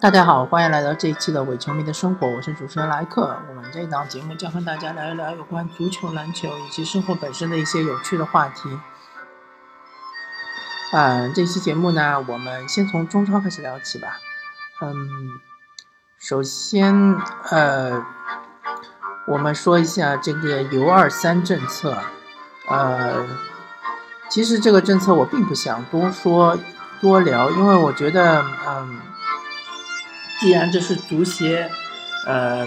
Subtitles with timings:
[0.00, 3.36] 大家好，欢迎来到这一期的伪球迷的生活，我是主持人莱克。
[3.50, 8.70] 我们这一档节目将和大家聊一聊有关足球、篮球以及生活本身的一些有趣的话题。
[10.92, 14.16] 嗯，这期节目呢，我们先从中超开始聊起吧。
[14.80, 14.96] 嗯，
[16.18, 17.14] 首先，
[17.50, 18.02] 呃，
[19.26, 21.98] 我们说一下这个 U 二三政策。
[22.70, 23.26] 呃，
[24.30, 26.58] 其实这个政策我并不想多说
[27.02, 28.98] 多聊，因为我觉得，嗯。
[30.40, 31.70] 既然这是足协，
[32.26, 32.66] 呃，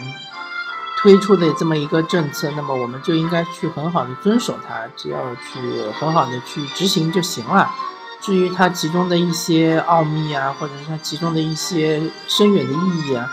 [1.02, 5.59] 推出的这么一个政策，那么我们就应该去很好的遵守它，只要去
[6.00, 7.73] 很好的去执行就行了。
[8.22, 13.28] 至于它其中的一些奥秘啊，或者是它其中的一些深远的意义啊，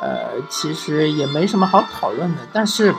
[0.00, 2.48] 呃，其实也没什么好讨论的。
[2.54, 2.94] 但是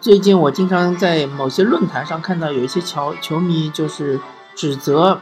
[0.00, 4.20] 最近我经常在某些论坛上看到有一些球球迷就是
[4.56, 5.20] 指责。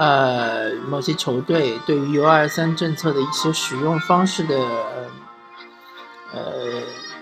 [0.00, 4.56] 呃，某些球队对于 U 二三政策的一些使用方式的
[6.32, 6.40] 呃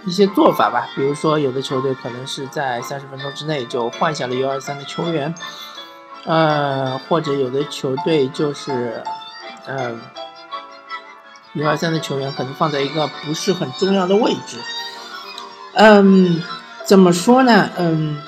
[0.05, 5.35] 一些做法吧，比如说有的球队可能是在三十分钟之内就换下了 U 二三的球员，
[6.25, 9.03] 呃，或者有的球队就是
[9.67, 9.97] 呃
[11.55, 14.57] U 二三的球员可能放在一个不是很重要的位置，
[15.75, 16.41] 嗯，
[16.85, 17.71] 怎么说呢？
[17.77, 18.23] 嗯，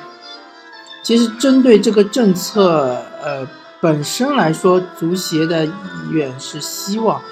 [1.05, 3.47] 其实针对这个政策，呃。
[3.81, 5.73] 本身来说，足协的意
[6.11, 7.23] 愿是希望，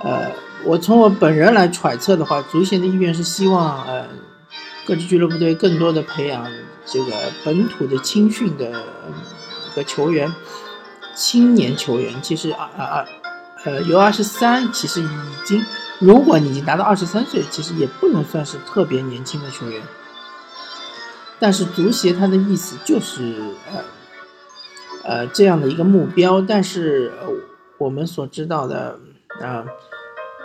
[0.00, 0.30] 呃，
[0.62, 4.06] 我从我本人来揣测的话，足协的意愿是希望，呃，
[4.86, 6.46] 各支俱乐部队更多的培养
[6.84, 10.30] 这个本土的青训的一个球员，
[11.16, 12.12] 青年球员。
[12.20, 13.04] 其实啊啊啊，
[13.64, 15.08] 呃有二十三其实已
[15.46, 15.64] 经，
[16.00, 19.80] 如果你已经达到二十三岁，其实也不能算是特别年轻的球员。
[21.38, 23.36] 但是足协他的意思就是，
[23.72, 23.82] 呃。
[25.06, 27.12] 呃，这样的一个目标，但是
[27.76, 28.98] 我们所知道的
[29.38, 29.64] 啊，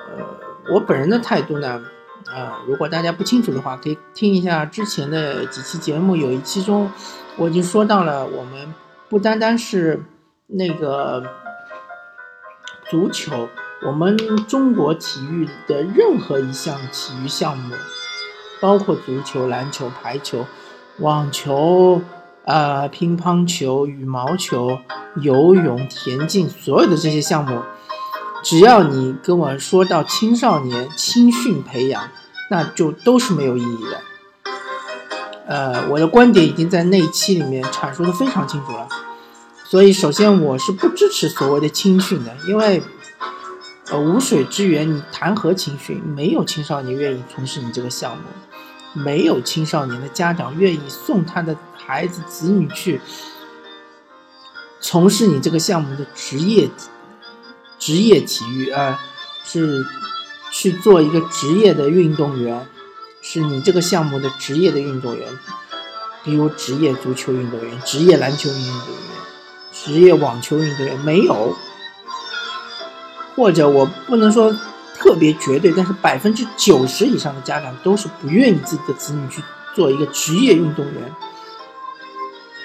[0.09, 1.81] 呃，我本人的态度呢，
[2.27, 6.92] 啊，如果大家不清楚的话，可以听一下之前的几期节目，有一期中
[7.37, 8.73] 我已经说到了，我们
[9.08, 10.03] 不单单是
[10.47, 11.23] 那个
[12.89, 13.47] 足球，
[13.87, 17.76] 我们中国体育的任何一项体育项目，
[18.59, 20.45] 包括足球、篮球、排球、
[20.97, 22.02] 网球。
[22.49, 24.80] 呃，乒乓球、羽毛球、
[25.21, 27.61] 游泳、田径，所有的这些项目，
[28.43, 32.09] 只要你跟我说到青少年青训培养，
[32.49, 34.02] 那就都是没有意义的。
[35.45, 38.88] 呃，我的观点已经在那一期里面阐述的非常清楚了。
[39.64, 42.82] 所以，首先我是不支持所谓的青训的，因为
[43.92, 46.02] 呃，无水之源，你谈何青训？
[46.04, 48.23] 没有青少年愿意从事你这个项目。
[48.94, 53.00] 没有青少年的家长愿意送他的孩子子女去
[54.80, 56.70] 从事你这个项目的职业
[57.77, 59.00] 职业体育啊，
[59.44, 59.86] 是
[60.52, 62.67] 去做一个职业的运动员，
[63.22, 65.27] 是你这个项目的职业的运动员，
[66.23, 68.98] 比如职业足球运动员、职业篮球运动员、
[69.71, 71.56] 职业网球运动员，没有，
[73.36, 74.56] 或者我不能说。
[74.99, 79.42] 特别绝对，但是百分之九十以上的家长都是不愿意自己的子女去
[79.73, 80.95] 做一个职业运动员，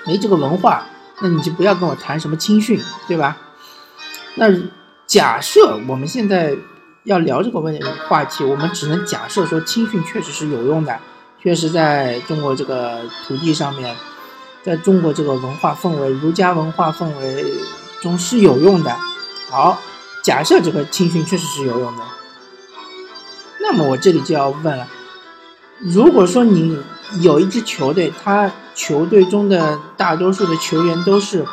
[0.05, 0.85] 没这个文化，
[1.21, 3.37] 那你就不要跟我谈什么青训，对吧？
[4.35, 4.47] 那
[5.07, 6.57] 假设我们现在
[7.05, 7.79] 要聊这个问
[8.09, 10.99] 话题，我们只能假设说青训确实是有用的，
[11.41, 13.95] 确实在中国这个土地上面，
[14.65, 17.45] 在中国这个文化氛围、儒家文化氛围
[18.03, 18.97] 中是有用的。
[19.49, 19.79] 好，
[20.25, 22.03] 假设这个青训确实是有用的。
[23.67, 24.87] 那么我这里就要问了，
[25.81, 26.79] 如果说你
[27.21, 31.45] 有一支球队，他球队中的大多数的球员都是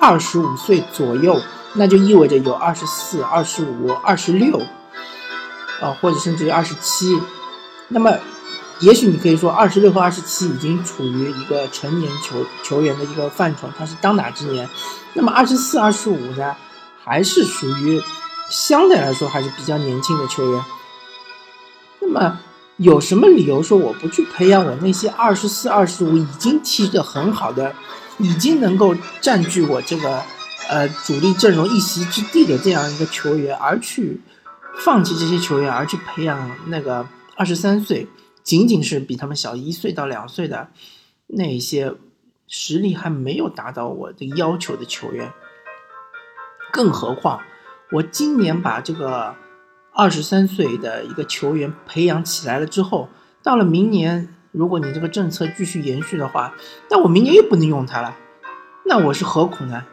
[0.00, 1.40] 二十五岁左右，
[1.74, 4.60] 那就意味着有二十四、二十五、二十六，
[5.80, 7.20] 啊，或者甚至于二十七。
[7.88, 8.18] 那么，
[8.80, 14.68] 也许你可以说二十六和二十七已经处于一个成年球球员的一个范畴，他是当打之年。
[15.14, 16.56] 那么二十四、二十五呢，
[17.04, 18.02] 还是属于
[18.50, 20.64] 相对来说还是比较年轻的球员。
[22.12, 22.40] 那么
[22.78, 27.72] 有什么理由说我不去培养我那些二十四、二十五已经踢得很好的，
[28.18, 30.20] 已经能够占据我这个
[30.68, 34.20] 呃主力阵容一席之地的这样一个球员，而去
[34.80, 38.08] 放弃这些球员，而去培养那个二十三岁，
[38.42, 40.68] 仅仅是比他们小一岁到两岁的
[41.28, 41.94] 那些
[42.48, 45.32] 实力还没有达到我的要求的球员？
[46.72, 47.40] 更何况
[47.92, 49.36] 我今年把这个。
[49.92, 53.08] 二十三岁的一个球员培养起来了之后，
[53.42, 56.54] 到了明年，如果你这个政策继续延续的话，
[56.88, 58.16] 那我明年又不能用他了，
[58.86, 59.84] 那我是何苦呢？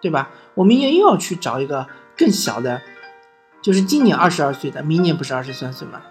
[0.00, 0.30] 对吧？
[0.54, 1.86] 我明年又要去找一个
[2.16, 2.82] 更小的
[3.62, 6.02] 就是今年二十二岁的，明年不是二十三岁吗？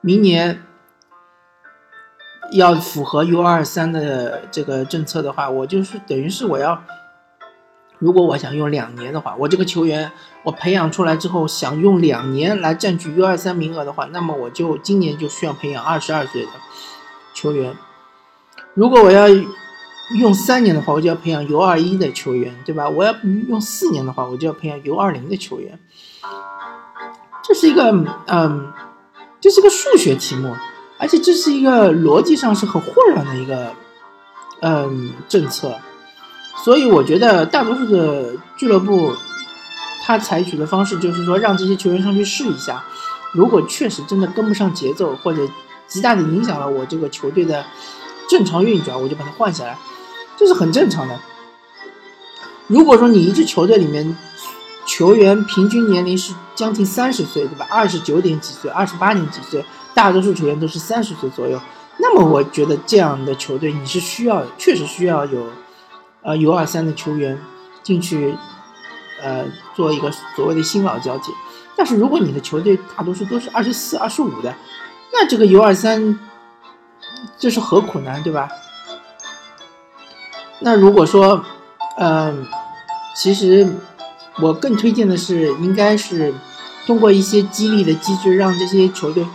[0.00, 0.62] 明年
[2.52, 6.82] 要符合 U 二三的这个政策的话，我就是等于是我要，
[8.02, 10.10] 如果我想用两年的话，我这个球员
[10.42, 16.48] 我培养出来之后，想用两年来占据 U 二三名额的话，那么我就今年就需要培养二十二岁的
[17.32, 17.76] 球员。
[18.74, 19.28] 如果我要
[20.18, 22.88] 用三年的话，我就要培养 U 二一的球员，对吧？
[22.88, 23.14] 我要
[23.48, 25.78] 用四年的话，我就要培养 U 二零的球员。
[27.44, 28.72] 这是一个，嗯，
[29.40, 30.56] 这是个数学题目，
[30.98, 33.72] 而且这是一个逻辑上是很混乱的一个，
[34.60, 35.78] 嗯，政策。
[36.64, 39.12] 所以我觉得大多数的俱乐部，
[40.04, 42.84] 他采取的方式就是说让这些球员上去试一下，
[43.32, 45.42] 如果确实真的跟不上节奏，或者
[45.88, 47.64] 极大的影响了我这个球队的
[48.28, 49.76] 正常运转，我就把它换下来，
[50.36, 51.18] 这是很正常的。
[52.68, 54.16] 如果说你一支球队里面，
[54.86, 57.66] 球员平均年龄是将近三十岁，对吧？
[57.70, 59.64] 二十九点几岁，二十八点几岁，
[59.94, 61.60] 大多数球员都是三十岁左右。
[61.98, 65.46] 那么，我觉得这样的球队你是需要，确实需要有，
[66.22, 67.38] 呃，U 二三的球员
[67.82, 68.34] 进去，
[69.22, 71.32] 呃，做一个所谓的新老交替。
[71.76, 74.54] 但是，如果你的球队大多数都是二十四、二十五的，
[75.12, 76.18] 那这个 U 二三，
[77.38, 78.20] 这是何苦呢？
[78.22, 78.48] 对吧？
[80.60, 81.44] 那如果说，
[81.98, 82.46] 嗯，
[83.14, 83.68] 其实。
[84.40, 86.32] 我更推荐的是，应该是
[86.86, 89.26] 通过一些激励的机制，让这些球队，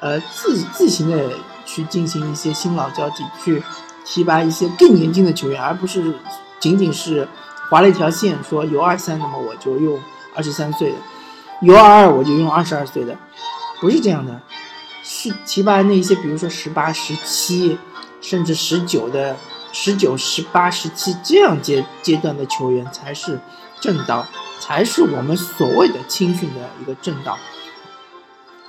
[0.00, 1.30] 呃，自自行的
[1.64, 3.62] 去进行一些新老交替，去
[4.04, 6.14] 提拔一些更年轻的球员，而不是
[6.60, 7.26] 仅仅是
[7.70, 9.98] 划了一条线，说有二三，那么我就用
[10.34, 10.96] 二十三岁的；
[11.62, 13.16] 有二二，我就用二十二岁的，
[13.80, 14.40] 不是这样的，
[15.02, 17.78] 是提拔那些，比如说十八、十七，
[18.20, 19.36] 甚至十九的，
[19.72, 23.40] 十九、十八、十七这样阶阶段的球员才是。
[23.80, 24.26] 正道
[24.60, 27.36] 才是我们所谓的青训的一个正道，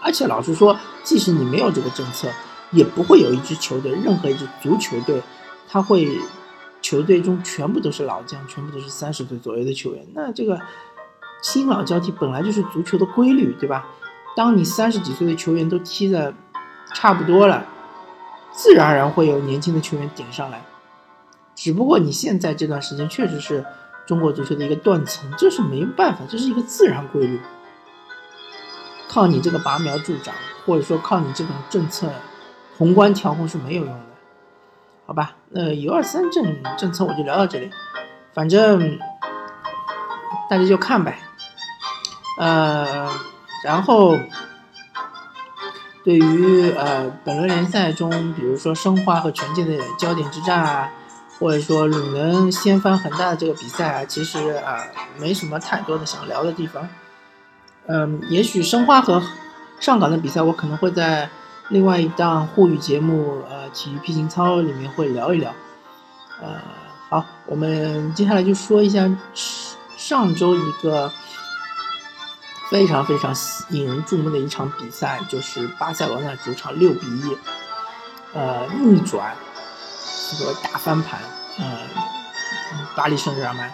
[0.02, 2.28] 而且老实说，即使你没有这个政策，
[2.72, 5.22] 也不会有一支球队，任何一支足球队，
[5.68, 6.20] 他会
[6.82, 10.06] 球队中全部都是老将，全部都是三十岁左右的球员。
[10.14, 10.60] 那这个
[11.42, 13.86] 新老交替本来就是足球的规律，对吧？
[14.36, 16.34] 当你三十几岁的球员都踢的
[16.94, 17.66] 差不多了，
[18.52, 20.64] 自然而然会有年轻的球员顶上来。
[21.56, 23.66] 只不过你现在这段时间确实是。
[24.08, 27.40] 中国足球的一个断层，这是没办法，这是一个自然规律。
[29.08, 30.32] 靠你这个拔苗助长，
[30.64, 32.12] 或者说靠你这种政策
[32.77, 34.00] 宏观调控是没有用的，
[35.06, 35.33] 好吧？
[35.50, 37.72] 那一二三政政策我就聊到这里，
[38.33, 39.00] 反正
[40.50, 41.19] 大家就看呗。
[42.39, 43.10] 呃，
[43.63, 44.18] 然后
[46.04, 50.92] 对于呃本轮联赛中，比如说申花和权健的焦点之战啊。
[51.38, 54.88] 或者说鲁能掀翻恒大的这个比赛啊，其实啊
[55.19, 56.88] 没什么太多的想聊的地方。
[57.88, 59.21] 嗯，也许申花和
[59.81, 61.30] 上港的比赛，我可能会在
[61.70, 65.52] 另外一档沪语节目呃体育 P 情操里面会聊一聊。
[66.42, 66.62] 呃，
[67.10, 69.10] 好，我们接下来就说一下
[69.96, 71.12] 上周一个
[72.70, 73.34] 非常非常
[73.70, 77.38] 引人注目的一场比赛，就是巴塞罗那主场六比一
[78.34, 79.36] 呃逆转。
[80.28, 81.20] 这个大翻盘，
[81.60, 81.66] 呃，
[82.96, 83.72] 巴黎圣日耳曼。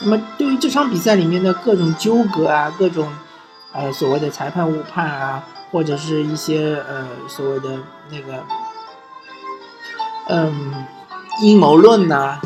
[0.00, 3.12] 那么对于这场比赛里面的各种纠葛啊，各种
[3.72, 7.78] 呃所谓的裁判误判啊，或者是一些呃所谓的
[8.10, 8.42] 那个
[10.28, 10.74] 嗯
[11.42, 12.40] 阴谋论呐，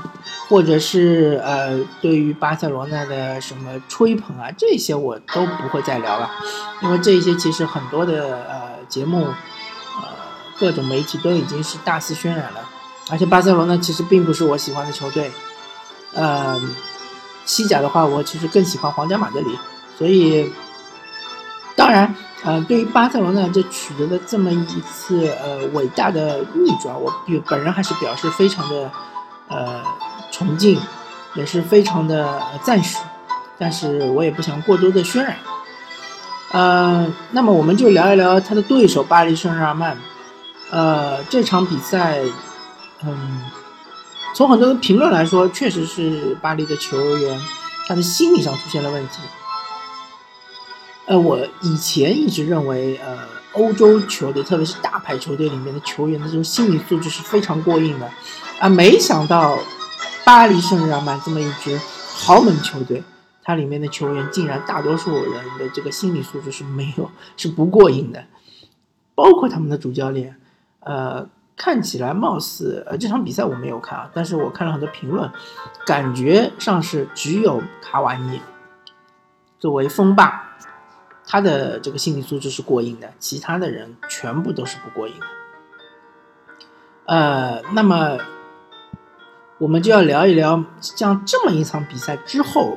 [0.48, 6.30] 或者是呃对于巴塞罗那的什么吹捧啊，这些我都不会再聊了，
[6.82, 10.08] 因为这些其实很多的呃节目呃
[10.58, 12.68] 各种媒体都已经是大肆渲染了。
[13.10, 15.30] 而且巴塞罗那其实并不是我喜欢的球队，
[16.14, 16.58] 呃，
[17.44, 19.58] 西甲的话，我其实更喜欢皇家马德里。
[19.98, 20.50] 所以，
[21.76, 27.12] 当然，呃，对于巴塞罗那这取得的这么一次呃伟大的逆转，我
[27.46, 28.90] 本人还是表示非常的
[29.48, 29.82] 呃
[30.30, 30.80] 崇敬，
[31.34, 32.98] 也是非常的赞许。
[33.58, 35.36] 但是我也不想过多的渲染。
[36.52, 39.96] 呃，那么我们就聊一聊他的对手巴黎圣日耳曼。
[40.70, 42.20] 呃，这场比赛。
[43.04, 43.42] 嗯，
[44.32, 47.40] 从很多的评论来说，确实是巴黎的球员
[47.88, 49.18] 他的心理上出现了问题。
[51.06, 53.18] 呃，我以前一直认为，呃，
[53.52, 58.10] 欧洲球队，特别是大牌球队里面的球员的这种心理素质是非常过硬的，
[58.60, 59.58] 啊，没想到
[60.24, 61.78] 巴黎圣日耳曼这么一支
[62.14, 63.02] 豪门球队，
[63.42, 68.24] 它里面的球员竟然大多数人的这个心理素质是没有，是不过硬的，
[69.14, 70.36] 包括他们的主教练，
[70.80, 71.28] 呃。
[71.54, 75.30] 看起来貌似，呃，这场比赛我没有看啊，但是我看了很多评论，
[75.86, 78.40] 感觉上是只有卡瓦尼
[79.60, 80.51] 作为锋霸，
[81.32, 85.26] 他的这个心理素质是过硬的，其他的人全部都是不过硬的。
[87.06, 88.18] 呃，那么
[89.56, 92.76] 我们就要聊一聊，像这么一场比赛之后，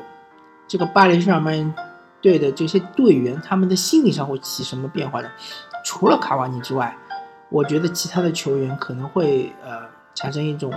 [0.69, 1.75] 这个巴黎圣日耳曼
[2.21, 5.29] 队的这些队员，他们的心理上会起什么变化呢？
[5.83, 6.95] 除了卡瓦尼之外，
[7.49, 9.81] 我觉得其他的球员可能会呃
[10.13, 10.71] 产生一种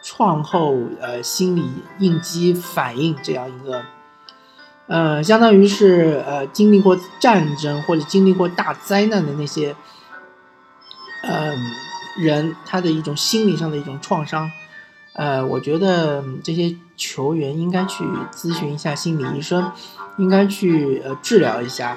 [0.00, 1.68] 创后呃心理
[1.98, 3.82] 应激反应这样一个，
[4.88, 9.76] 呃，相当于是呃经历过战争或者经历过大灾难的那些，
[11.22, 11.56] 嗯。
[12.20, 14.50] 人他的一种心理上的一种创伤，
[15.12, 18.02] 呃，我觉得这些球员应该去
[18.32, 19.70] 咨询一下心理医生，
[20.16, 21.96] 应该去呃治疗一下，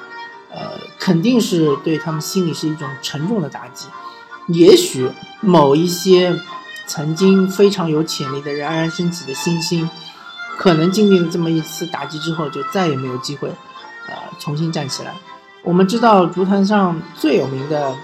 [0.52, 3.88] 呃，肯定是对他们心理是一种沉重的打击。
[4.50, 6.40] 也许某一些
[6.86, 9.90] 曾经非常有潜力的冉冉升起的新星，
[10.58, 13.50] 可能经历了这么一次打击之后，就再也没有机会，
[14.08, 15.14] 呃，重新站起来。
[15.64, 17.96] 我们知道足坛上最有名的。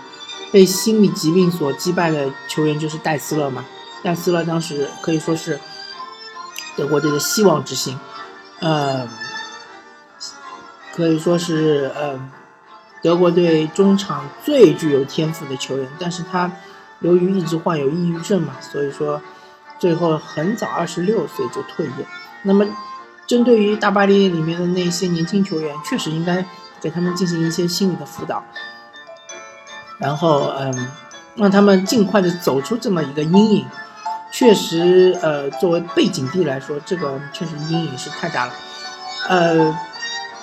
[0.50, 3.66] 被心理疾病所击败的球员就是戴斯勒嘛？
[4.02, 5.60] 戴斯勒当时可以说是
[6.78, 8.00] 德国队的希望之星，
[8.62, 9.06] 呃，
[10.96, 12.18] 可以说是呃
[13.04, 15.86] 德国队中场最具有天赋的球员。
[16.00, 16.50] 但是他
[17.02, 19.22] 由于一直患有抑郁症嘛，所以说
[19.78, 22.08] 最后很早二十六岁就退役了。
[22.44, 22.66] 那么，
[23.26, 26.46] 针对于大巴黎里面的那些年轻球员，确实应该
[26.80, 28.44] 给他们进行一些心理的辅导。
[29.98, 30.88] 然后，嗯，
[31.36, 33.66] 让他们尽快的走出这么一个阴影。
[34.32, 38.54] 确实，呃，作为背景地来说，这个确实阴影是太大了。
[39.30, 39.76] 呃，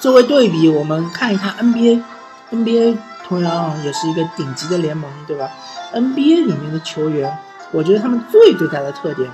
[0.00, 5.50] 作为对比，我们看一看 NBA，NBA 同样也是一个顶级的联盟，对吧
[5.92, 7.38] ？NBA 里面的球员，
[7.70, 9.30] 我觉得他们最最大的特点，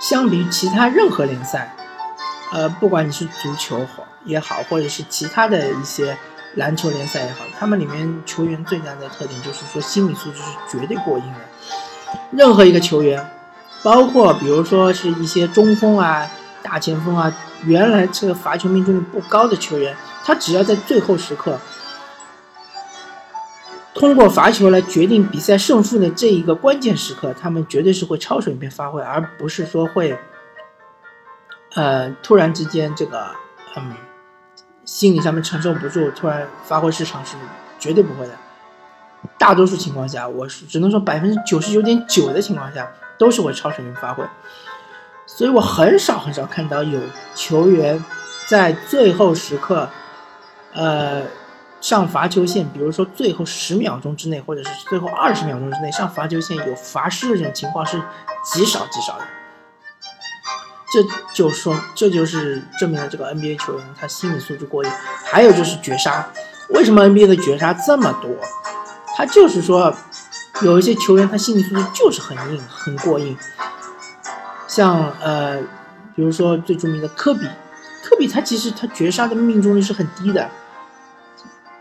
[0.00, 1.76] 相比于其他任何联赛，
[2.52, 3.86] 呃，不管你是足球
[4.24, 6.16] 也好，或者是其他的一些。
[6.56, 11.38] 篮球联赛也好，他们里面球员最大的特点就是说心理素质是绝对过硬的。
[12.32, 13.24] 任何一个球员，
[13.84, 16.28] 包括比如说是一些中锋啊、
[16.60, 21.56] 大前锋啊，原来这个罚球命中率不高的球员，他只要在最后时刻
[24.00, 30.18] 通过罚球来决定比赛胜负的这一个关键时刻，他们绝对是会超水平发挥，而不是说会
[31.74, 33.26] 呃突然之间这个
[33.76, 33.94] 嗯。
[34.86, 37.36] 心理上面承受不住，突然发挥失常是
[37.78, 38.32] 绝对不会的。
[39.38, 44.24] 大多数情况下，我是只能说百分之九十九点九的情况下都是会超水平发挥。
[45.26, 46.98] 所以我很少很少看到有
[47.36, 48.04] 球员
[48.48, 49.88] 在最后时刻，
[50.72, 51.22] 呃，
[51.80, 58.00] 上罚球线，比如说最后十秒钟之内，或者是最后二十秒钟之内上罚球线有罚失的这种情况是
[58.44, 59.24] 极少极少的。
[60.92, 64.90] 这就说，这就是证明了这个 NBA 球员他心理素质过硬。
[65.24, 66.28] 还有就是绝杀，
[66.70, 68.30] 为什么 NBA 的绝杀这么多？
[69.16, 69.94] 他就是说，
[70.62, 73.36] 有一些球员他心理素质就是很硬，很过硬。
[74.66, 75.58] 像呃，
[76.16, 77.46] 比如说最著名的科比，
[78.02, 80.50] 科比他其实他绝杀的命中率是很低的，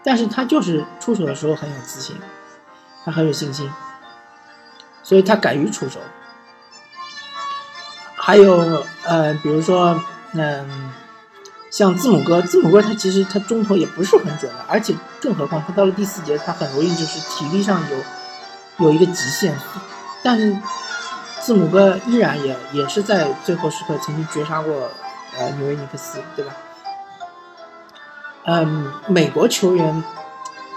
[0.03, 2.15] 但是他就是出手的时候很有自信，
[3.03, 3.69] 他很有信心，
[5.03, 5.99] 所以他敢于出手。
[8.15, 10.01] 还有呃，比如说，
[10.33, 10.91] 嗯，
[11.71, 19.57] 像字母哥，字母哥他其实他中投也不是很准的，而且更何况他到了第四节，他很容易就是体力上有有一个极限。
[20.21, 20.55] 但是
[21.41, 24.91] 字母哥依然也也是在最后时刻曾经绝杀过
[25.37, 26.53] 呃纽约尼克斯，对吧？
[28.51, 30.03] 嗯，美国球员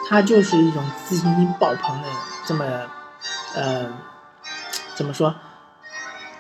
[0.07, 2.09] 他就是一种自信心爆棚的
[2.45, 2.67] 这么
[3.55, 3.87] 呃
[4.95, 5.35] 怎么说？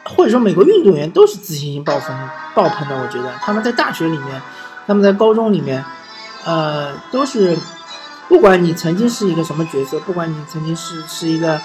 [0.05, 2.15] 或者说，美国运动员都是自信心爆棚、
[2.55, 3.03] 爆棚的。
[3.03, 4.43] 我觉得他们在大学里面，
[4.87, 5.83] 他们在高中里面，
[6.45, 7.57] 呃，都是
[8.29, 11.59] 不管你曾经是一个什么角色，不管你曾经是是一个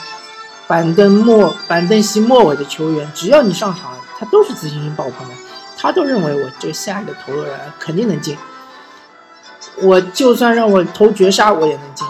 [0.65, 5.33] 板凳末、板凳席末尾的球员，只要你上场，他都是自信心爆棚的。
[5.75, 8.37] 他都认为我这下一个投篮肯定能进，
[9.83, 12.07] 我就算让我投绝杀，我也能进。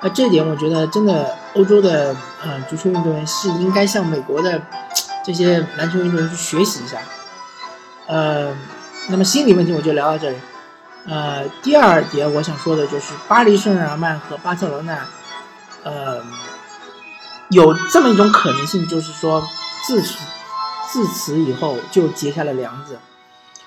[0.00, 1.36] 啊，这点我觉得真的。
[1.54, 4.58] 欧洲的呃足球运动员是应该向美国的
[5.22, 6.96] 这些篮球运动员去学习一下，
[8.06, 8.56] 呃，
[9.08, 10.36] 那么心理问题我就聊到这里，
[11.06, 14.98] 呃，第二点我想说的就是巴黎圣日耳曼和巴塞罗那，
[15.82, 16.22] 呃，
[17.50, 19.46] 有这么一种可能性，就是说
[19.86, 20.14] 自此
[20.90, 22.98] 自此以后就结下了梁子，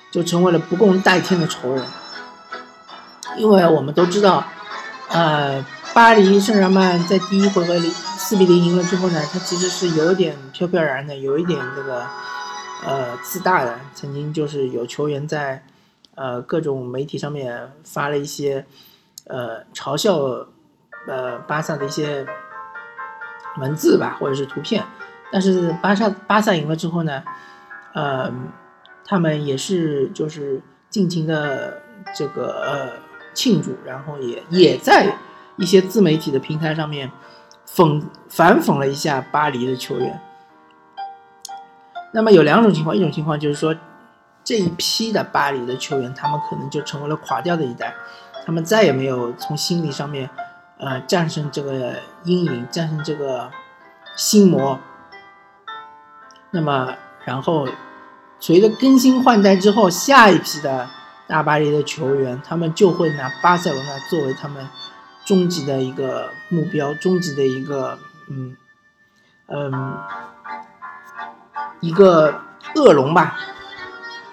[0.10, 1.86] 就成为了不共戴天的仇人，
[3.38, 4.44] 因为我们都知道，
[5.10, 5.66] 呃。
[5.94, 12.06] 巴黎圣日耳曼在第一回合里四比零赢了之后呢，他其实是有点飘飘然的，有一点这个
[12.86, 13.80] 呃自大的。
[13.94, 15.64] 曾经就是有球员在
[16.16, 18.66] 呃各种媒体上面发了一些
[19.28, 20.18] 呃嘲笑
[21.08, 22.26] 呃巴萨的一些
[23.60, 24.84] 文字吧，或者是图片。
[25.32, 27.24] 但是巴萨巴萨赢了之后呢，
[27.94, 28.30] 呃，
[29.06, 31.82] 他们也是就是尽情的
[32.14, 33.05] 这个呃
[33.36, 35.16] 庆祝，然后也也在
[35.58, 37.12] 一些自媒体的平台上面
[37.68, 40.20] 讽反讽了一下巴黎的球员。
[42.14, 43.76] 那么有两种情况，一种情况就是说，
[44.44, 47.94] 这一批的巴黎的球员，他们可能就成为了垮掉的一代，
[48.46, 50.30] 他们再也没有从心理上面，
[50.78, 53.52] 呃，战胜这个阴影，战胜这个
[54.16, 54.80] 心魔。
[56.52, 57.68] 那么，然后
[58.40, 60.88] 随着更新换代之后，下一批的
[61.28, 64.68] 大巴黎的球员，他们就会拿巴塞罗那作为他们
[65.26, 68.56] 终极的一个目标，终极的一个，嗯，
[69.48, 70.00] 嗯。
[71.82, 72.42] 一个
[72.76, 73.38] 恶龙吧，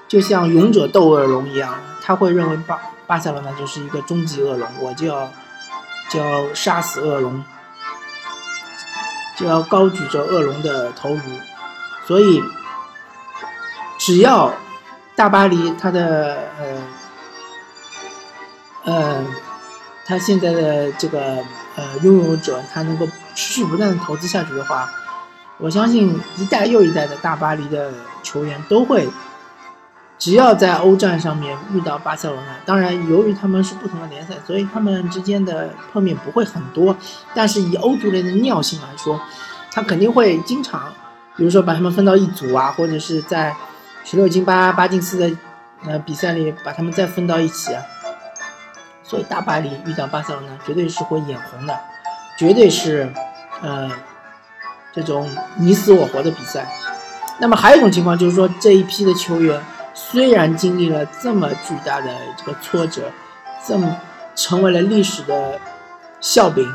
[0.08, 5.28] 就像勇者斗恶龙一样，他会认为巴巴塞罗那就是一个终极恶龙，我就要
[6.08, 7.44] 就要杀死恶龙，
[9.37, 11.20] 就要高举着恶龙的头颅。
[12.06, 12.42] 所以，
[13.99, 14.54] 只要
[15.23, 16.83] 大巴黎他的呃
[18.93, 19.25] 呃，
[20.05, 21.37] 他现在的这个
[21.76, 24.91] 呃拥有者，他能够持续不断的投资下去的话。
[25.59, 27.93] 我相信一代又一代的大巴黎的
[28.25, 29.09] 球员都会，
[30.19, 36.97] 只要在欧战上面遇到巴塞罗那，当然由于他们是不同的联赛，所以他们之间的碰面不会很多。
[37.33, 39.21] 但是以欧足联的尿性来说，
[39.71, 40.93] 他肯定会经常，
[41.37, 43.55] 比如说把他们分到一组啊，或者是在
[44.04, 45.37] 十六进八、八进四的
[45.87, 47.82] 呃比赛里把他们再分到一起啊。
[49.02, 51.80] 所以大巴黎遇到巴塞罗那绝对是会眼红的，
[52.38, 53.12] 绝对是，
[53.61, 53.90] 呃。
[54.94, 56.71] 这种你死我活的比赛，
[57.38, 59.59] 那么还有一种情况就是说，这一批的球员
[59.94, 63.11] 虽然经历了这么巨大的这个挫折，
[63.66, 63.96] 这么
[64.37, 65.59] 成为了历史的
[66.20, 66.70] 笑柄，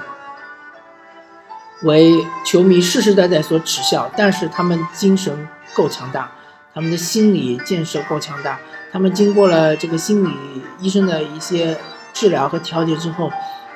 [1.83, 6.31] 为球迷世世代代所耻笑，但是他们精神够强大，
[6.77, 8.59] 他们的心理建设够强大，
[8.91, 10.29] 他们经过了这个心理
[10.77, 11.75] 医生的一些
[12.13, 13.31] 治疗和调节之后，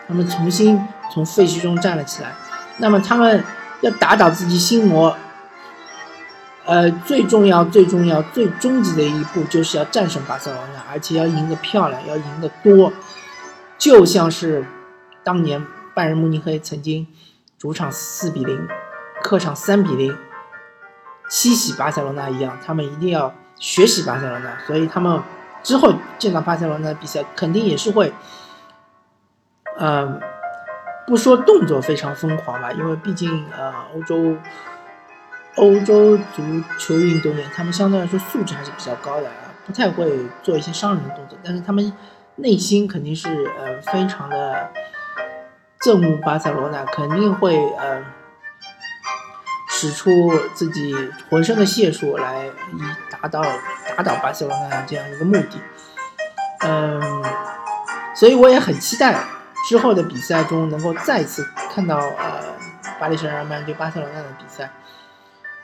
[0.08, 0.80] 他们重新
[1.12, 2.32] 从废墟中站了起来，
[2.78, 3.44] 那么他们。
[3.82, 5.18] 要打倒自己心魔，
[6.66, 12.94] 呃，最重要、最重要、最终极的一步，就是要战胜巴塞罗那，而且要赢得漂亮，要赢得多，
[13.80, 14.64] 就像是
[15.24, 17.08] 当年拜仁慕尼黑曾经
[17.58, 18.68] 主场四比零，
[19.24, 20.16] 客场三比零
[21.32, 25.22] 七喜巴塞罗那一样，他们一定要学习巴塞罗那，所以他们
[25.64, 28.14] 之后见到巴塞罗那的比赛，肯定也是会，
[29.80, 30.20] 嗯。
[31.08, 34.38] 不说动作非常疯狂吧，因为毕竟呃，欧洲
[35.58, 36.42] 欧洲足
[36.78, 39.30] 球运动员他们相对来说素质还是比较高的，
[39.66, 41.38] 不太会做一些伤人的动作。
[41.44, 41.92] 但是他们
[42.36, 43.28] 内心肯定是
[43.60, 44.70] 呃非常的
[45.82, 48.02] 憎恶巴塞罗那，肯定会呃
[49.82, 50.96] 使出自己
[51.28, 53.42] 浑身的解数来以达到
[53.98, 55.60] 打倒巴塞罗那这样一个目的。
[56.60, 57.02] 嗯，
[58.14, 59.20] 所以我也很期待。
[59.68, 62.42] 之后的比赛中，能够再次看到呃
[63.00, 64.70] 巴黎圣日耳曼对巴塞罗那的比赛，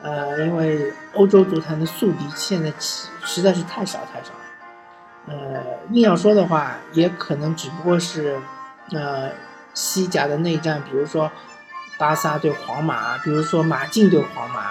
[0.02, 8.40] 呃，因为欧洲足坛的宿敌现在实在是太少太少了，呃，硬要说的话，也可能只不过是
[8.92, 9.32] 呃
[9.74, 11.32] 西甲的内战，比如说
[11.98, 14.62] 巴萨对皇马，比如说马竞对皇马，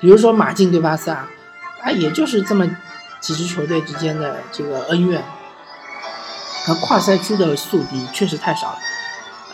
[0.00, 1.26] 比如说马竞对巴萨，
[1.82, 2.66] 啊，也就是这么
[3.20, 5.22] 几支球队之间的这个恩怨。
[6.66, 8.78] 和跨赛区的宿敌确实太少了，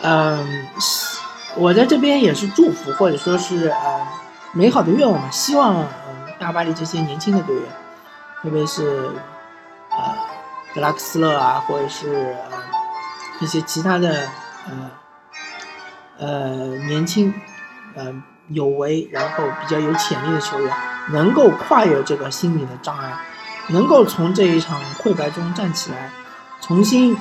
[0.01, 0.67] 嗯，
[1.55, 4.07] 我在这边也是祝福或者说是呃
[4.51, 5.87] 美好的愿望嘛，希望
[6.39, 7.65] 大巴黎这些年轻的队员，
[8.41, 9.11] 特别是
[9.91, 10.15] 呃
[10.73, 12.57] 德拉克斯勒啊，或者是呃
[13.39, 14.27] 一些其他的
[14.65, 14.89] 呃
[16.23, 17.33] 呃年轻
[17.95, 18.13] 呃
[18.47, 20.73] 有为然后比较有潜力的球员，
[21.11, 23.11] 能够跨越这个心理的障碍，
[23.67, 26.09] 能够从这一场溃败中站起来。
[26.61, 27.17] 重新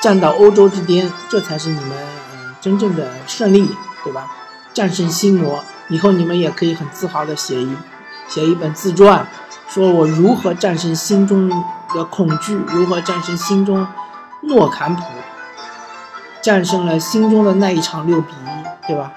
[0.00, 1.90] 站到欧洲之巅，这才是你们
[2.32, 3.68] 嗯真正的胜利，
[4.04, 4.30] 对吧？
[4.72, 7.76] 战胜心魔，以后你们也可以很自豪的写一
[8.28, 9.26] 写一本自传，
[9.68, 11.50] 说我如何战胜心中
[11.92, 13.84] 的恐惧，如何战胜心中
[14.42, 15.02] 诺坎普，
[16.42, 19.12] 战胜了心中的那一场六比一，对吧？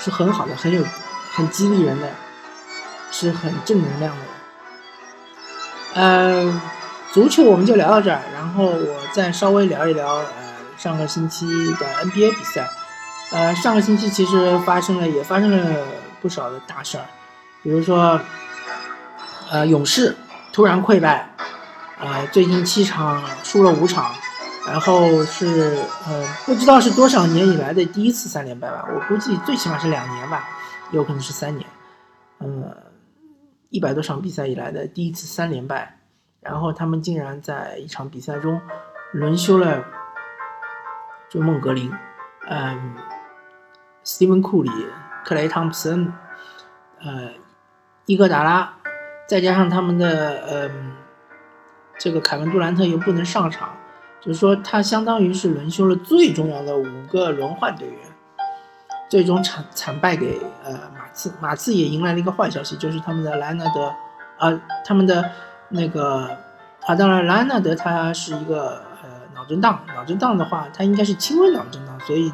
[0.00, 0.84] 是很好的，很有
[1.32, 2.08] 很激励人的，
[3.10, 4.24] 是很正能量的，
[5.94, 6.60] 嗯。
[7.10, 10.26] 足球我们就聊到这儿，然后我再稍微聊一聊呃
[10.76, 12.68] 上个星期的 NBA 比赛，
[13.32, 15.86] 呃上个星期其实发生了也发生了
[16.20, 17.04] 不少的大事儿，
[17.62, 18.20] 比如说
[19.50, 20.14] 呃勇士
[20.52, 21.30] 突然溃败，
[21.98, 24.14] 呃，最近七场输了五场，
[24.70, 25.76] 然后是
[26.06, 30.48] 呃，不知道是多少年以来的第一次三连败吧，我估计最起码是两年吧，
[30.92, 31.66] 有可能是三年，
[32.40, 32.74] 嗯，
[33.70, 35.98] 一百多场比赛以来的第一次三连败，
[36.40, 38.60] 然后他们竟然在一场比赛中
[39.12, 39.84] 轮休了
[41.28, 41.92] 追梦格林，
[42.48, 42.94] 嗯，
[44.04, 44.70] 斯蒂文库里、
[45.24, 46.12] 克雷汤普森，
[47.00, 47.30] 呃，
[48.06, 48.74] 伊戈达拉，
[49.26, 50.94] 再加上他们的嗯。
[52.00, 53.70] 这个凯文杜兰特又不能上场，
[54.20, 57.98] 就是说他相当于是轮休了最重要的五个轮换队员，
[59.08, 61.32] 最终惨惨败给呃马刺。
[61.40, 63.94] 马刺也迎来了一个坏消息，就是他们的莱纳德，
[64.38, 65.30] 啊，他们的
[65.68, 66.36] 那个
[66.86, 72.32] 啊，当然莱纳德他是一个呃脑震荡，脑震荡的话他应该是轻微脑震荡，所以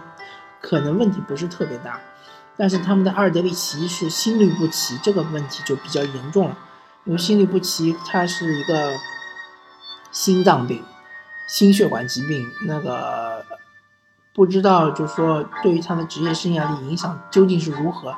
[0.60, 2.00] 可能问题不是特别大。
[2.56, 6.56] 但是他们的阿尔德里奇是心律不齐，这个问题就比较严重了，
[7.04, 8.92] 因为心律不齐它是一个。
[10.10, 10.80] 心脏病、
[11.46, 13.44] 心血管疾病，那个
[14.34, 18.14] 不知道，就是说对于他的职业生涯的影响究竟是如何？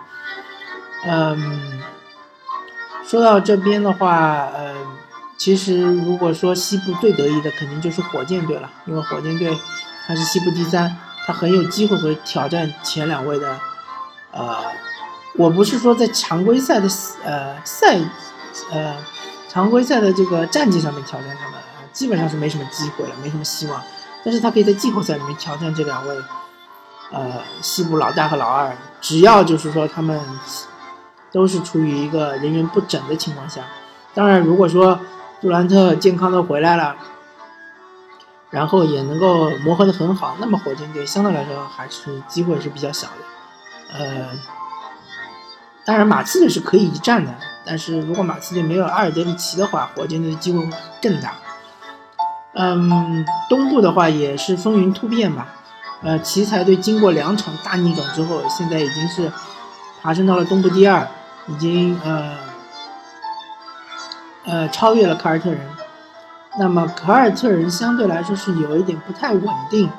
[1.04, 1.82] 嗯，
[3.04, 4.74] 说到这边的话，嗯，
[5.36, 9.58] 其实如果说西部最得意的，肯定就是火箭队了，因为火箭队
[10.06, 13.58] 他是西部第三，他很有机会会挑战前两位的。
[14.32, 14.56] 呃，
[15.34, 16.88] 我不是说在常规赛的
[17.24, 17.98] 呃赛
[18.70, 18.96] 呃
[19.48, 21.60] 常规赛的这个战绩上面挑战他们。
[21.96, 23.82] 基本上是没什么机会了，没什么希望。
[24.22, 26.14] 但是他可以在季后赛里面挑战这两位，
[27.10, 28.76] 呃，西部老大和老二。
[29.00, 30.20] 只要就是说他们
[31.32, 33.62] 都是处于一个人员不整的情况下，
[34.12, 35.00] 当然如果说
[35.40, 36.94] 杜兰特健康的回来了，
[38.50, 43.98] 然后也能够磨合的很好，那么火箭队相对来说还是机会是比较小的。
[43.98, 44.28] 呃，
[45.86, 51.32] 当然马刺队是可以一战的，但是如果马刺队没有阿尔德里奇的话，火箭队的机会会更大。
[52.58, 55.48] 嗯，东部的话也是风云突变吧。
[56.02, 59.30] 呃，奇才队经过两场大逆转之后，现在已经是
[60.02, 61.06] 爬升到了东部第二，
[61.48, 62.32] 已经呃
[64.44, 65.60] 呃超越了凯尔特人。
[66.58, 69.90] 那么凯尔特人相对来说是有一点不太稳定，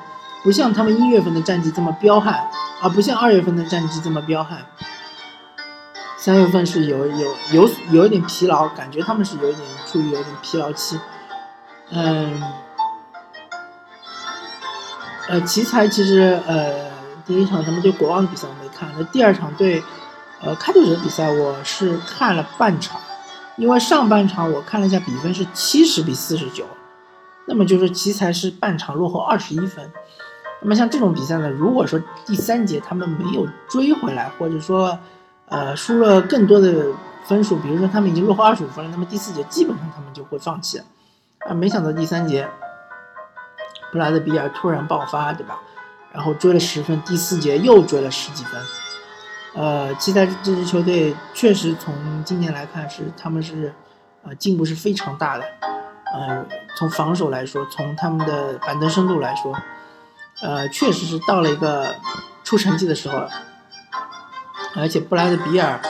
[0.42, 2.34] 不像他们一月份的战绩这么彪悍，
[2.80, 4.58] 啊，不像二月份的战绩这么彪悍。
[6.16, 10.98] 三月份是有有有有一点疲劳，感觉他们是有一点处于有点疲劳期。
[11.90, 12.42] 嗯，
[15.28, 16.90] 呃，奇才其实呃，
[17.24, 19.82] 第一场他们对国王的比赛我没看，那第二场对
[20.42, 23.00] 呃开拓者的比赛我是看了半场，
[23.56, 26.66] 因为上半场我看了一下比分是七十比四十九，
[27.46, 29.90] 那么就是奇才是半场落后二十一分，
[30.60, 34.98] 那么像这种比赛呢，如果说第三节他们没有追回来，或者说
[35.46, 36.86] 呃输了更多的
[37.24, 40.84] 分数，比如说他们已经落后二十五分了，那么第四节基本上他们就会放弃了。
[41.48, 42.46] 啊，没想到第三节，
[43.90, 45.58] 布拉德比尔突然爆发，对吧？
[46.12, 48.60] 然后追了十分，第四节又追了十几分。
[49.54, 53.74] 呃，期待这支球队确实从今年来看是他们是，
[54.22, 55.44] 呃，进步是非常大的。
[56.12, 56.44] 呃，
[56.76, 59.54] 从防守来说，从他们的板凳深度来说，
[60.42, 61.94] 呃，确实是到了一个
[62.44, 63.30] 出成绩的时候了。
[64.76, 65.80] 而且布拉德比尔，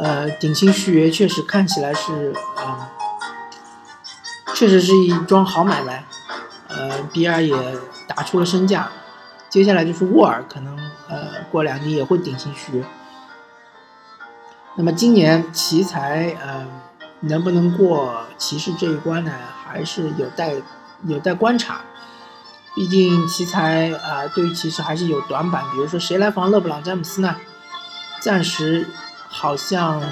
[0.00, 2.95] 呃，顶薪续约确实看起来是，嗯。
[4.56, 6.02] 确实是一桩好买卖，
[6.68, 7.54] 呃，比尔也
[8.06, 8.88] 打出了身价，
[9.50, 10.74] 接下来就是沃尔，可能
[11.10, 12.84] 呃过两年也会顶薪续约。
[14.76, 16.66] 那么今年奇才呃
[17.20, 19.32] 能不能过骑士这一关呢？
[19.66, 20.54] 还是有待
[21.04, 21.82] 有待观察。
[22.74, 27.36] 毕竟奇才啊对于骑士还是有短板，比如说谁来防勒布朗詹姆斯呢？
[28.20, 28.88] 暂时
[29.28, 30.02] 好像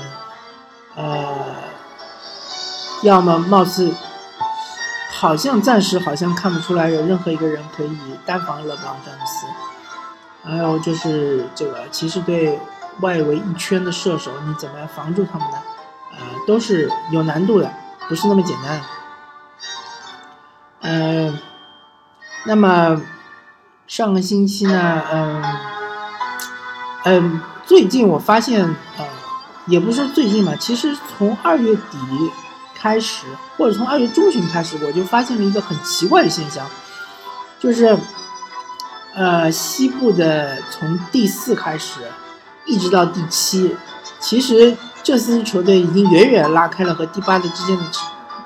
[0.97, 1.35] 呃
[3.03, 3.91] 要么貌似。
[5.25, 9.47] 好像暂时好像看不出来有任何一个人可以单防勒布朗詹姆斯，
[10.47, 12.61] 还有就是这个骑士队
[13.01, 15.57] 外围一圈的射手，你怎么样防住他们呢？
[16.13, 17.73] 呃，都是有难度的，
[18.07, 18.83] 不是那么简单。
[20.83, 21.39] 嗯，
[22.45, 23.01] 那么
[23.87, 25.43] 上个星期呢，嗯
[27.05, 28.63] 嗯，最近我发现，
[28.99, 29.07] 呃，
[29.69, 31.99] 也不是最近吧，其实从二月底。
[32.85, 33.25] 开始，
[33.57, 36.67] 或者从二月中旬开始，我就发现了一个很奇怪的现象，
[37.59, 37.97] 就是，
[39.15, 42.01] 呃，西部的从第四开始，
[42.67, 43.75] 一直到第七，
[44.21, 47.83] 其实这四支球队已经远远拉开了和第八的之间的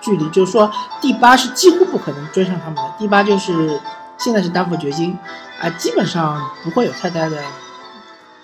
[0.00, 0.70] 距离，就是说
[1.00, 3.80] 第八是几乎不可能追上他们的，第八就是
[4.18, 5.18] 现在是丹佛掘金，
[5.60, 7.42] 啊，基本上不会有太大的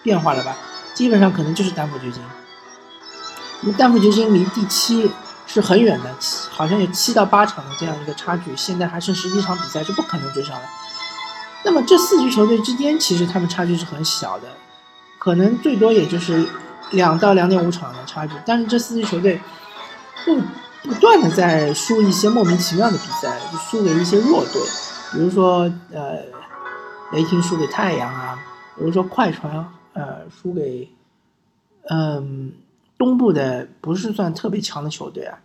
[0.02, 0.57] 变化了吧，
[0.92, 2.20] 基本上可能就是丹佛掘金，
[3.61, 5.09] 那么丹佛掘金离第七。
[5.55, 6.11] 是很远的，
[6.51, 10.62] 好像有七到八场的这样一个差距，现在还剩十几场比赛是不可能追上的。
[11.62, 14.49] 那么这四支球队之间其实他们差距是很小的，
[15.17, 16.45] 可能最多也就是
[16.90, 19.40] 两到两点五场的差距，但是这四支球队
[20.25, 20.43] 不
[20.83, 24.61] 不断的在输一些莫名其妙的比赛，就输给一些弱队，
[25.12, 26.19] 比如说呃
[27.12, 28.37] 雷霆输给太阳啊，
[28.77, 30.90] 比如说快船呃输给
[31.88, 32.53] 嗯。
[32.96, 35.38] 东部的不是算特别强的球队啊，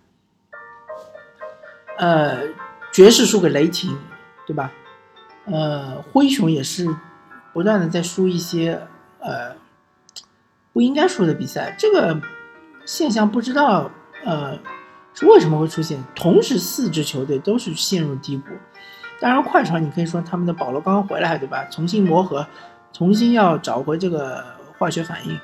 [1.97, 2.43] 呃，
[2.93, 3.97] 爵士输给雷霆，
[4.45, 4.71] 对吧？
[5.45, 6.87] 呃，灰熊也是
[7.53, 8.81] 不断的在输一些
[9.19, 9.55] 呃
[10.71, 12.21] 不应该输的比赛，这个
[12.85, 13.89] 现象不知道
[14.23, 14.57] 呃
[15.15, 16.03] 是为什么会出现。
[16.15, 18.49] 同时，四支球队都是陷入低谷。
[19.19, 21.65] 当然，快船你可以说他们的保罗刚刚回来，对吧？
[21.65, 22.47] 重新磨合，
[22.93, 24.45] 重新要找回这个
[24.77, 25.37] 化学反应。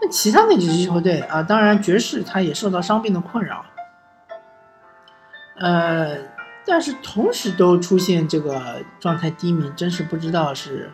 [0.00, 3.64] 那其他那几支球队啊，当然爵士他也受到伤病的困扰，
[5.56, 6.16] 呃，
[6.64, 10.92] 但是同时都出现这个状态低迷，真是不知道是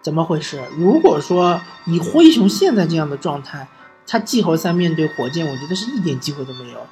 [0.00, 0.62] 怎么回事。
[0.78, 3.68] 如果说以灰熊现在这样的状态，
[4.06, 6.86] 他季后赛面对火箭，我觉得是一点机会都没有。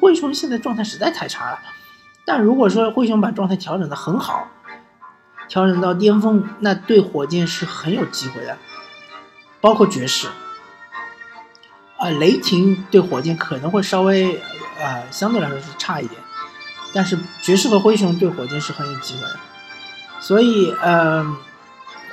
[0.00, 1.58] 灰熊现在状态实在太差了。
[2.24, 4.48] 但如果说灰熊把状态调整的很好，
[5.48, 8.56] 调整到巅峰，那对火箭是很有机会的，
[9.60, 10.28] 包括爵士。
[11.98, 14.40] 啊，雷霆对火箭可能会稍微，
[14.78, 16.20] 呃，相对来说是差一点，
[16.94, 19.36] 但是爵士和灰熊对火箭是很有机会的，
[20.20, 21.26] 所以，呃，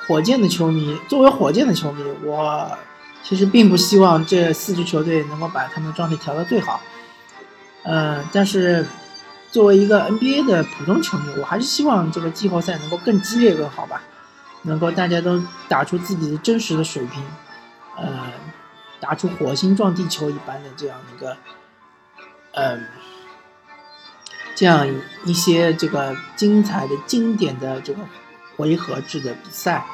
[0.07, 2.67] 火箭的球迷，作为火箭的球迷，我
[3.23, 6.81] 其实并不希望这四支球队能够把他们的状态调到最好，
[7.83, 8.87] 呃，但是
[9.51, 14.01] 作为一个 NBA 的普通球迷，我还是希望这个季后赛能够更激烈更好吧，
[14.63, 17.23] 能够大家都打出自己的真实的水平，
[17.97, 18.31] 呃。
[19.05, 21.37] 打出火星撞地球一般的这样一个，
[22.53, 22.83] 嗯，
[24.55, 24.87] 这样
[25.25, 27.99] 一些这个精彩的、经典的这个
[28.57, 29.85] 回合制的比赛，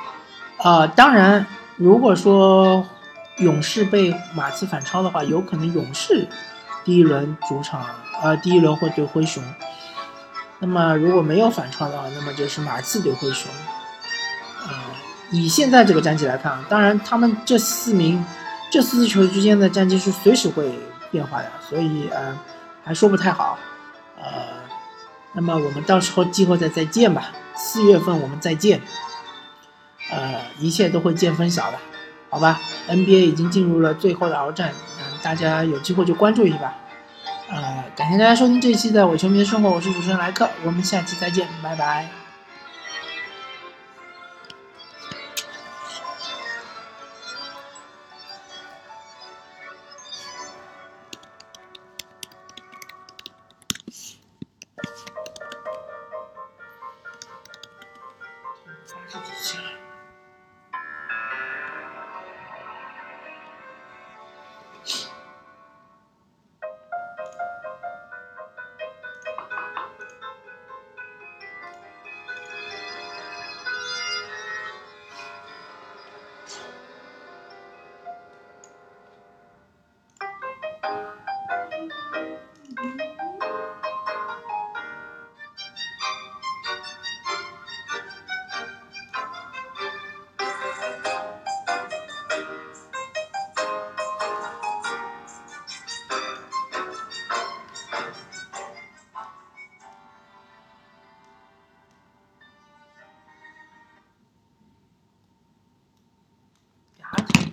[0.60, 1.45] 啊，当然，
[1.76, 2.88] 如果说
[3.39, 6.26] 勇士被马刺反超的话，有可能勇士
[6.86, 7.86] 第一轮主场，
[8.24, 9.43] 呃，第一轮会对灰熊。
[10.60, 13.52] 那么如果没有反超的话，那么就是马刺对灰熊。
[14.69, 14.74] 呃，
[15.32, 18.26] 以现在这个战绩来看，当然他们这四名。
[18.71, 20.71] 这四支球队之间的战绩是随时会
[21.12, 22.39] 变化的，所以呃，
[22.86, 23.60] 还说不太好，
[24.17, 24.23] 呃，
[25.34, 28.81] 那么我们到时候季后赛再见吧，四月份我们再见，
[30.10, 31.77] 呃，一切都会见分晓的，
[32.29, 36.73] 好吧？NBA 已经进入了最后的鏖战，嗯，大家有机会就关注一下，
[37.49, 42.20] 呃，感谢大家收听这一期的伪球迷的生活，我是主持人莱克，我们下期再见，拜拜。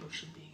[0.08, 0.47] social media.